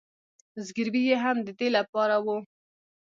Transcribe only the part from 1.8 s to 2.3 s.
پاره و.